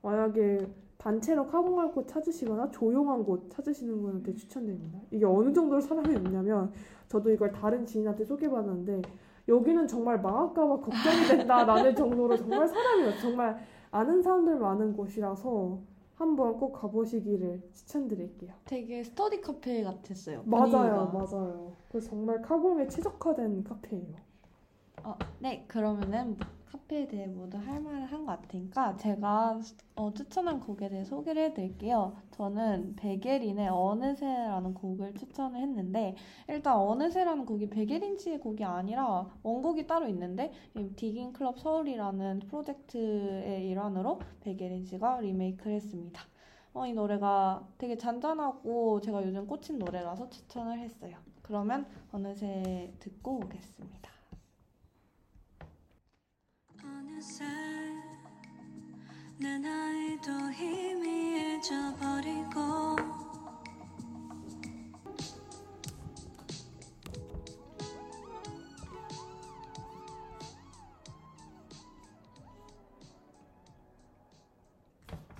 [0.01, 0.67] 만약에
[1.03, 5.01] 단체로 카공할 곳 찾으시거나 조용한 곳 찾으시는 분한테 추천드립니다.
[5.11, 6.73] 이게 어느 정도로 사람이 없냐면
[7.09, 9.03] 저도 이걸 다른 지인한테 소개받았는데
[9.49, 13.21] 여기는 정말 망할까봐 걱정이 된다라는 정도로 정말 사람이 없어요.
[13.21, 13.61] 정말
[13.91, 15.81] 아는 사람들 많은 곳이라서
[16.15, 18.53] 한번 꼭 가보시기를 추천드릴게요.
[18.65, 20.45] 되게 스터디 카페 같았어요.
[20.45, 21.13] 맞아요, 분위기가.
[21.13, 21.73] 맞아요.
[21.91, 24.15] 그 정말 카공에 최적화된 카페예요.
[25.03, 26.37] 어, 네, 그러면은
[26.73, 29.61] 카페에 대해 모두 할 말을 한 것 같으니까 제가
[29.97, 32.17] 어, 추천한 곡에 대해 소개를 해드릴게요.
[32.31, 36.15] 저는 베게린의 어느새라는 곡을 추천을 했는데
[36.49, 43.69] 일단 어느새라는 곡이 베게린 씨의 곡이 아니라 원곡이 따로 있는데 이 디깅 클럽 서울이라는 프로젝트의
[43.69, 46.23] 일환으로 베게린 씨가 리메이크를 했습니다.
[46.75, 51.17] 어, 이 노래가 되게 잔잔하고 제가 요즘 꽂힌 노래라서 추천을 했어요.
[51.43, 54.11] 그러면 어느새 듣고 오겠습니다.
[56.85, 57.12] 어느새
[59.39, 63.32] 내 나이도 희미해져 버리고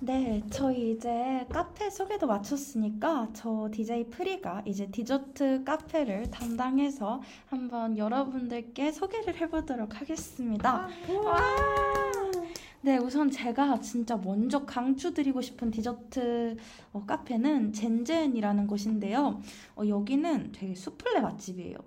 [0.05, 8.91] 네, 저희 이제 카페 소개도 마쳤으니까 저 DJ 프리가 이제 디저트 카페를 담당해서 한번 여러분들께
[8.91, 10.89] 소개를 해보도록 하겠습니다.
[12.81, 16.57] 네, 우선 제가 진짜 먼저 강추드리고 싶은 디저트
[16.91, 19.39] 어, 카페는 젠젠이라는 곳인데요.
[19.77, 21.77] 어, 여기는 되게 수플레 맛집이에요.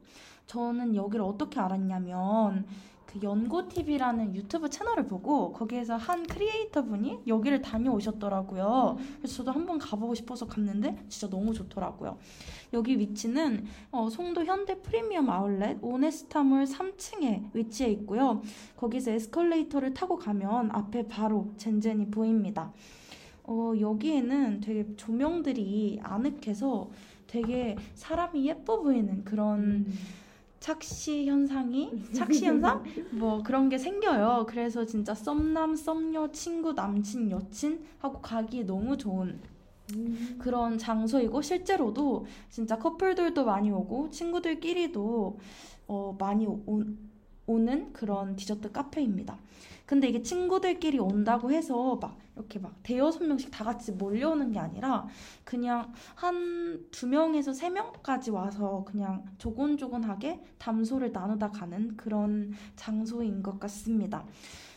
[0.47, 2.65] 저는 여기를 어떻게 알았냐면
[3.07, 8.99] 그 연고 TV라는 유튜브 채널을 보고 거기에서 한 크리에이터 분이 여기를 다녀오셨더라고요.
[9.19, 12.19] 그래서 저도 한번 가보고 싶어서 갔는데 진짜 너무 좋더라고요.
[12.73, 18.43] 여기 위치는 어, 송도 현대 프리미엄 아울렛 오네스타몰 3층에 위치해 있고요.
[18.77, 22.73] 거기서 에스컬레이터를 타고 가면 앞에 바로 젠젠이 보입니다.
[23.45, 26.91] 어, 여기에는 되게 조명들이 아늑해서
[27.29, 29.87] 되게 사람이 예뻐 보이는 그런
[30.61, 34.47] 착시 현상이 착시 현상 뭐 그런 게 생겨요.
[34.49, 39.39] 그래서 진짜 썸남 썸녀 친구 남친 여친 하고 가기 너무 좋은
[40.39, 45.39] 그런 장소이고 실제로도 진짜 커플들도 많이 오고 친구들끼리도
[45.89, 46.83] 어, 많이 오,
[47.47, 49.39] 오는 그런 디저트 카페입니다.
[49.87, 55.07] 근데 이게 친구들끼리 온다고 해서 막 이렇게 막 대여섯 명씩 다 같이 몰려오는 게 아니라
[55.45, 63.59] 그냥 한 두 명에서 세 명까지 와서 그냥 조곤조곤하게 담소를 나누다 가는 그런 장소인 것
[63.61, 64.25] 같습니다.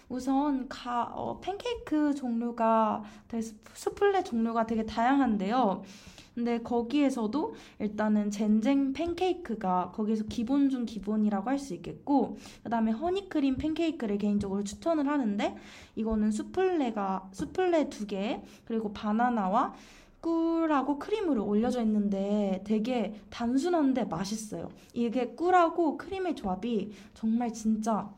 [0.09, 3.03] 우선 가, 어, 팬케이크 종류가
[3.73, 5.83] 수플레 종류가 되게 다양한데요.
[6.33, 14.17] 근데 거기에서도 일단은 젠쟁 팬케이크가 거기에서 기본 중 기본이라고 할 수 있겠고 그다음에 허니크림 팬케이크를
[14.17, 15.55] 개인적으로 추천을 하는데
[15.95, 19.73] 이거는 수플레가 수플레 두 개 그리고 바나나와
[20.21, 24.69] 꿀하고 크림으로 올려져 있는데 되게 단순한데 맛있어요.
[24.93, 28.09] 이게 꿀하고 크림의 조합이 정말 진짜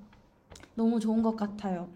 [0.76, 1.90] 너무 좋은 것 같아요.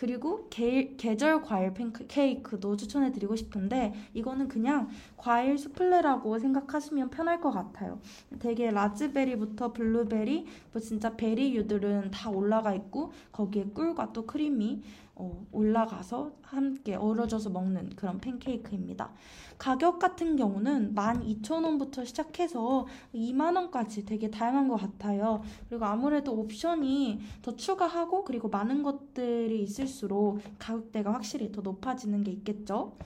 [0.00, 7.98] 그리고 게, 계절 과일 팬케이크도 추천해드리고 싶은데 이거는 그냥 과일 수플레라고 생각하시면 편할 것 같아요.
[8.38, 14.82] 되게 라즈베리부터 블루베리, 뭐 진짜 베리류들은 다 올라가 있고 거기에 꿀과 또 크림이
[15.20, 19.12] 어, 올라가서 함께 어우러져서 먹는 그런 팬케이크입니다.
[19.58, 25.42] 가격 같은 경우는 12,000원부터 시작해서 2만원까지 되게 다양한 것 같아요.
[25.68, 32.96] 그리고 아무래도 옵션이 더 추가하고 그리고 많은 것들이 있을수록 가격대가 확실히 더 높아지는 게 있겠죠.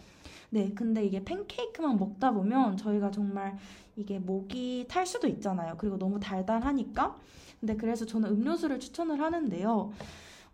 [0.50, 3.58] 네, 근데 이게 팬케이크만 먹다 보면 저희가 정말
[3.96, 5.74] 이게 목이 탈 수도 있잖아요.
[5.78, 7.16] 그리고 너무 달달하니까.
[7.58, 9.90] 근데 그래서 저는 음료수를 추천을 하는데요.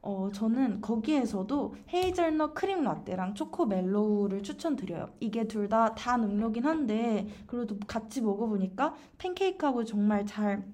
[0.02, 5.10] 어, 저는 거기에서도 헤이즐넛 크림 라떼랑 초코 멜로우를 추천드려요.
[5.20, 10.64] 이게 둘 다 단 음료긴 한데, 그래도 같이 먹어보니까 팬케이크하고 정말 잘,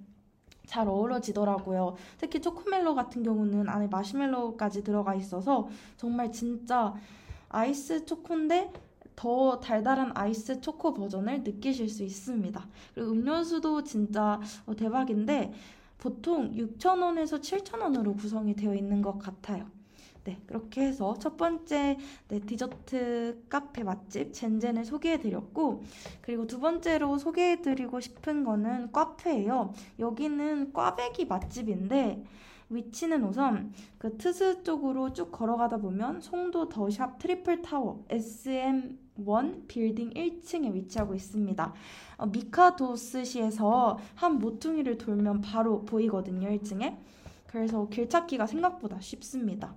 [0.64, 1.96] 잘 어우러지더라고요.
[2.18, 6.94] 특히 초코멜로 같은 경우는 안에 마시멜로우까지 들어가 있어서 정말 진짜
[7.48, 8.72] 아이스 초코인데
[9.16, 12.66] 더 달달한 아이스 초코 버전을 느끼실 수 있습니다.
[12.94, 15.52] 그리고 음료수도 진짜 어, 대박인데
[15.98, 19.66] 보통 6,000원에서 7,000원으로 구성이 되어 있는 것 같아요.
[20.26, 21.96] 네, 그렇게 해서 첫 번째
[22.28, 25.84] 네, 디저트 카페 맛집 젠젠을 소개해드렸고
[26.20, 29.72] 그리고 두 번째로 소개해드리고 싶은 거는 카페예요.
[30.00, 32.24] 여기는 꽈배기 맛집인데
[32.68, 38.04] 위치는 우선 그 트스 쪽으로 쭉 걸어가다 보면 송도 더샵 트리플 타워
[39.16, 41.72] SM1 빌딩 1층에 위치하고 있습니다.
[42.18, 46.96] 어, 미카도스시에서 한 모퉁이를 돌면 바로 보이거든요, 1층에.
[47.46, 49.74] 그래서 길 찾기가 생각보다 쉽습니다.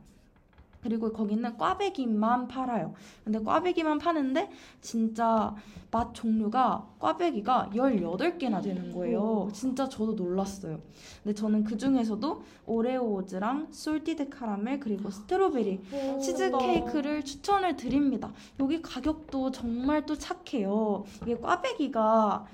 [0.82, 2.94] 그리고 거기는 꽈배기만 팔아요.
[3.24, 4.50] 근데 꽈배기만 파는데
[4.82, 5.56] 진짜
[5.92, 9.50] 맛 종류가 꽈배기가 18개나 되는 거예요.
[9.54, 10.80] 진짜 저도 놀랐어요.
[11.24, 15.82] 근데 저는 그 중에서도 오레오즈랑 salted 카라멜 그리고 strawberry
[16.22, 18.32] 치즈 케이크를 추천을 드립니다.
[18.60, 21.04] 여기 가격도 정말 또 착해요.
[21.24, 22.46] 이게 꽈배기가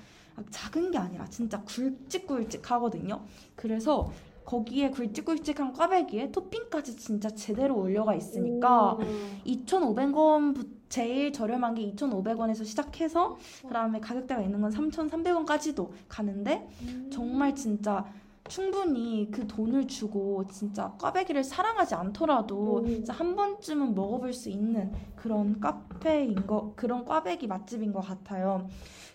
[0.50, 3.22] 작은 게 아니라 진짜 굵직굵직 하거든요.
[3.56, 4.12] 그래서
[4.46, 8.98] 거기에 굵직굵직한 꽈배기에 토핑까지 진짜 제대로 올려가 있으니까
[9.46, 16.70] 2,500원 제일 저렴한 게 2,500원에서 시작해서 그다음에 가격대가 있는 건 3,300원까지도 가는데
[17.12, 18.06] 정말 진짜
[18.48, 22.88] 충분히 그 돈을 주고 진짜 꽈배기를 사랑하지 않더라도 음.
[22.88, 28.68] 진짜 한 번쯤은 먹어볼 수 있는 그런 카페인 거 그런 꽈배기 맛집인 것 같아요.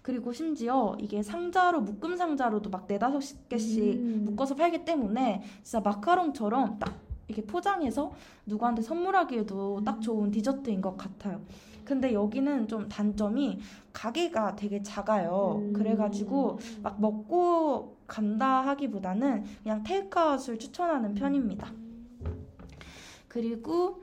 [0.03, 4.23] 그리고 심지어 이게 상자로 묶음 상자로도 막 네다섯 개씩 음.
[4.25, 8.13] 묶어서 팔기 때문에 진짜 마카롱처럼 딱 이렇게 포장해서
[8.47, 11.41] 누구한테 선물하기에도 딱 좋은 디저트인 것 같아요.
[11.85, 13.59] 근데 여기는 좀 단점이
[13.93, 15.57] 가게가 되게 작아요.
[15.61, 15.73] 음.
[15.73, 21.73] 그래가지고 막 먹고 간다 하기보다는 그냥 테이크아웃을 추천하는 편입니다.
[23.29, 24.03] 그리고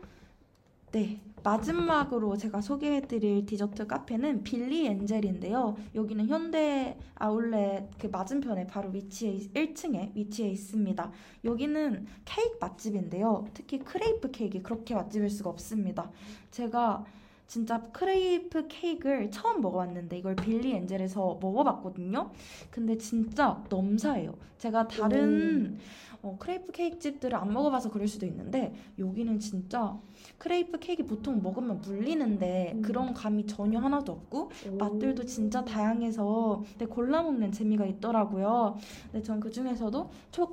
[0.92, 5.76] 네, 마지막으로 제가 소개해드릴 디저트 카페는 빌리 엔젤인데요.
[5.96, 11.12] 여기는 현대 아울렛 그 맞은편에 바로 위치해 1층에 위치해 있습니다.
[11.44, 13.48] 여기는 케이크 맛집인데요.
[13.54, 16.12] 특히 크레이프 케이크 그렇게 맛집일 수가 없습니다.
[16.52, 17.06] 제가
[17.48, 22.30] 진짜 크레이프 케이크를 처음 먹어봤는데 이걸 빌리 엔젤에서 먹어봤거든요.
[22.70, 24.34] 근데 진짜 넘사예요.
[24.58, 25.78] 제가 다른
[26.22, 29.98] 어, 크레이프 케이크 집들을 안 먹어봐서 그럴 수도 있는데 여기는 진짜
[30.38, 32.82] 크레이프 케이크 보통 먹으면 물리는데 음.
[32.82, 38.78] 그런 감이 전혀 하나도 없고 맛들도 진짜 다양해서 네, 골라 먹는 재미가 있더라고요.
[39.12, 40.10] 네, 전그 중에서도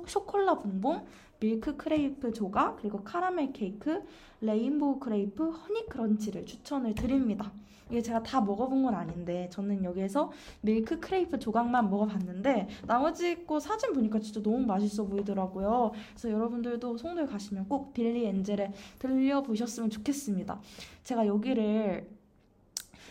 [0.07, 1.05] chocolat 봉봉,
[1.45, 4.03] 밀크 크레이프 조각, 그리고 카라멜 케이크,
[4.41, 7.51] rainbow 크레이프, honey crunch를 추천을 드립니다.
[7.87, 10.31] 이게 제가 다 먹어본 건 아닌데 저는 여기에서
[10.61, 15.91] 밀크 크레이프 조각만 먹어봤는데 나머지 거 사진 보니까 진짜 너무 맛있어 보이더라고요.
[16.09, 20.59] 그래서 여러분들도 송도에 가시면 꼭 빌리 엔젤에 들려보셨으면 좋겠습니다.
[21.03, 22.09] 제가 여기를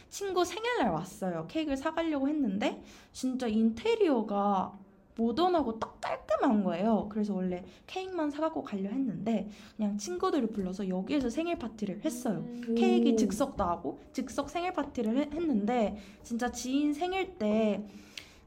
[0.09, 1.47] 친구 생일날 왔어요.
[1.47, 4.77] 케이크를 사가려고 했는데 진짜 인테리어가
[5.16, 7.09] 모던하고 딱 깔끔한 거예요.
[7.11, 12.44] 그래서 원래 케이크만 사갖고 가려 했는데 그냥 친구들을 불러서 여기에서 생일 파티를 했어요.
[12.46, 12.74] 음.
[12.77, 17.85] 케이크 즉석 나하고 즉석 생일 파티를 해- 했는데 진짜 지인 생일 때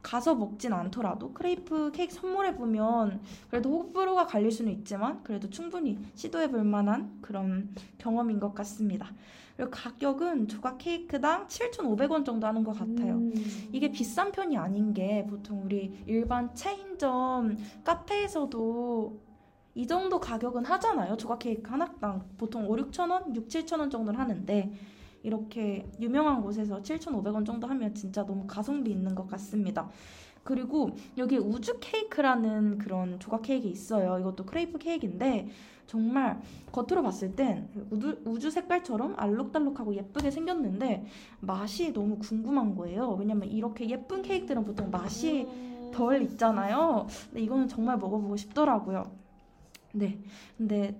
[0.07, 6.49] 가서 먹진 않더라도 크레이프 케이크 선물해 보면 그래도 호불호가 갈릴 수는 있지만 그래도 충분히 시도해
[6.49, 9.11] 볼 만한 그런 경험인 것 같습니다.
[9.57, 13.15] 그리고 가격은 조각 케이크당 7,500원 정도 하는 것 같아요.
[13.15, 13.33] 음.
[13.73, 19.19] 이게 비싼 편이 아닌 게 보통 우리 일반 체인점 카페에서도
[19.75, 21.17] 이 정도 가격은 하잖아요.
[21.17, 24.71] 조각 케이크 하나당 보통 5, 6천 원, 6, 7천 원 정도는 하는데
[25.27, 29.89] 이렇게 유명한 곳에서 7,500원 정도 하면 진짜 너무 가성비 있는 것 같습니다.
[30.45, 34.19] 그리고 여기 우주 케이크라는 그런 조각 케이크 있어요.
[34.19, 35.49] 이것도 크레이프 케이크인데
[35.85, 36.39] 정말
[36.71, 41.05] 겉으로 봤을 땐 우주, 우주 색깔처럼 알록달록하고 예쁘게 생겼는데
[41.41, 43.11] 맛이 너무 궁금한 거예요.
[43.19, 45.91] 왜냐면 이렇게 예쁜 케이크들은 보통 맛이 음.
[45.93, 47.07] 덜 있잖아요.
[47.25, 49.11] 근데 이거는 정말 먹어보고 싶더라고요.
[49.91, 50.17] 네.
[50.57, 50.97] 근데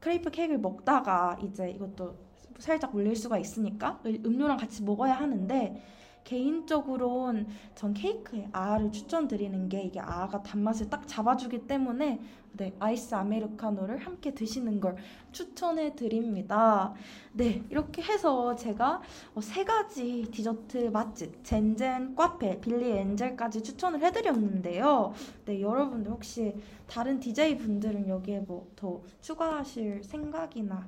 [0.00, 2.27] 크레이프 케이크를 먹다가 이제 이것도
[2.58, 5.82] 살짝 물릴 수가 있으니까 음료랑 같이 먹어야 하는데
[6.24, 12.20] 개인적으로는 전 케이크에 아아를 추천드리는 게 이게 아아가 단맛을 딱 잡아주기 때문에
[12.52, 14.96] 네 아이스 아메리카노를 함께 드시는 걸
[15.32, 16.92] 추천해 드립니다.
[17.32, 19.00] 네 이렇게 해서 제가
[19.34, 25.14] 어, 세 가지 디저트 맛집 젠젠, 카페, 빌리 엔젤까지 추천을 해드렸는데요.
[25.46, 26.54] 네 여러분들 혹시
[26.86, 30.86] 다른 DJ 분들은 여기에 뭐 더 추가하실 생각이나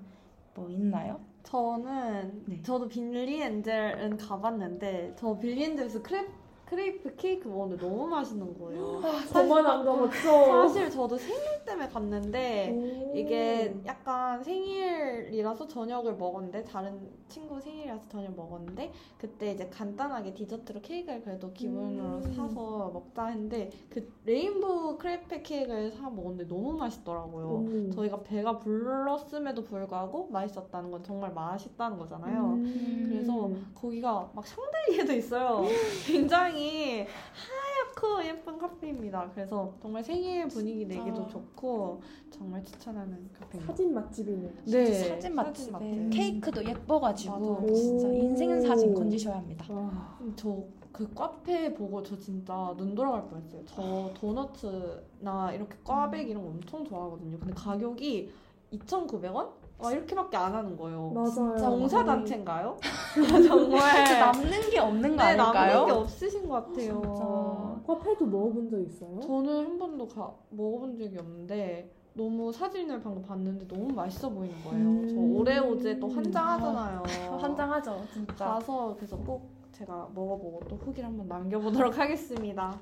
[0.54, 1.29] 뭐 있나요?
[1.42, 2.62] 저는 네.
[2.62, 6.26] 저도 빌리 엔젤은 가봤는데 저 빌리 엔젤에서 크레,
[6.70, 9.00] 크레이프 케이크 먹었는데 너무 맛있는 거예요.
[9.32, 10.46] 저만 안 가봤죠?
[10.46, 13.16] 사실 저도 생일 때문에 갔는데 오.
[13.16, 21.22] 이게 약간 생일이라서 저녁을 먹었는데 다른 친구 생일이라서 저녁 먹었는데 그때 이제 간단하게 디저트로 케이크를
[21.22, 22.34] 그래도 기본으로 음.
[22.34, 27.64] 사서 먹자 했는데 그 레인보우 크레페 케이크를 사 먹었는데 너무 맛있더라고요.
[27.66, 27.90] 음.
[27.92, 32.44] 저희가 배가 불렀음에도 불구하고 맛있었다는 건 정말 맛있다는 거잖아요.
[32.44, 33.06] 음.
[33.10, 35.64] 그래서 거기가 막 샹들리에도 있어요.
[36.06, 39.30] 굉장히 하얗고 예쁜 카페입니다.
[39.34, 43.72] 그래서 정말 생일 분위기 내기도 좋고 정말 추천하는 카페입니다.
[43.72, 44.54] 사진 맛집이네.
[44.66, 46.10] 네, 사진 맛집에 맛집.
[46.10, 47.74] 케이크도 예뻐가지고 맞아.
[47.74, 48.12] 진짜 오.
[48.12, 49.64] 인생 사진 건지셔야 합니다.
[49.68, 50.18] 와.
[50.36, 53.62] 저그 카페 보고 저 진짜 눈 돌아갈 뻔했어요.
[53.66, 57.38] 저 도너츠나 이렇게 꽈배기 이런 거 엄청 좋아하거든요.
[57.38, 58.30] 근데 가격이
[58.72, 59.59] 2,900원?
[59.82, 61.10] 와 이렇게밖에 안 하는 거예요.
[61.10, 61.56] 맞아요.
[61.56, 62.76] 봉사단체인가요?
[63.48, 65.96] 정말 남는 게 없는 거 네, 남는 게 아닐까요?
[66.00, 67.80] 없으신 것 같아요.
[67.86, 69.20] 커피도 먹어본 적 있어요?
[69.20, 74.86] 저는 한 번도 가, 먹어본 적이 없는데 너무 사진을 방금 봤는데 너무 맛있어 보이는 거예요.
[74.86, 75.08] 음.
[75.08, 77.02] 저 오레오제 또 한장하잖아요.
[77.40, 78.44] 환장하죠, 진짜.
[78.44, 82.78] 가서 그래서 꼭 제가 먹어보고 또 후기를 한번 남겨보도록 하겠습니다.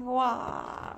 [0.00, 0.96] 와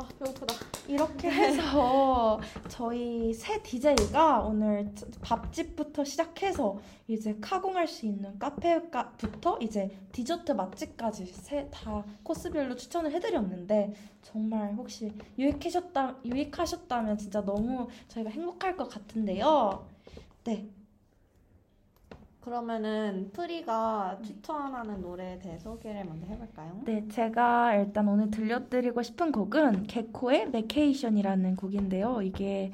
[0.00, 0.54] 아 배고프다.
[0.88, 10.52] 이렇게 해서 저희 새 DJ가 오늘 밥집부터 시작해서 이제 카공할 수 있는 카페부터 이제 디저트
[10.52, 18.88] 맛집까지 세 다 코스별로 추천을 해드렸는데 정말 혹시 유익하셨다 유익하셨다면 진짜 너무 저희가 행복할 것
[18.88, 19.86] 같은데요.
[20.44, 20.66] 네,
[22.40, 26.80] 그러면은 프리가 추천하는 노래에 대해 소개를 먼저 해볼까요?
[26.84, 32.22] 네, 제가 일단 오늘 들려드리고 싶은 곡은 개코의 메케이션이라는 곡인데요.
[32.22, 32.72] 이게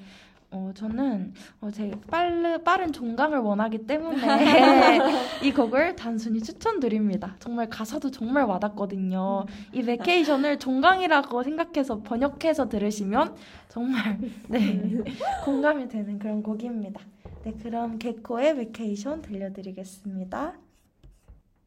[0.50, 4.18] 어, 저는 어, 제 빠르, 빠른 종강을 원하기 때문에
[5.42, 7.36] 이 곡을 단순히 추천드립니다.
[7.40, 9.44] 정말 가사도 정말 와닿거든요.
[9.72, 13.34] 이 vacation을 종강이라고 생각해서 번역해서 들으시면
[13.68, 14.18] 정말
[14.48, 15.02] 네,
[15.44, 17.00] 공감이 되는 그런 곡입니다.
[17.44, 20.54] 네, 그럼 개코의 Vacation 들려드리겠습니다.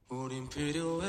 [0.09, 1.07] 우린 필요해